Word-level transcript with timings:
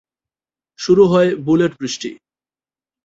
শুরু 0.79 1.03
হয়ে 1.07 1.29
বুলেট-বৃষ্টি। 1.35 2.09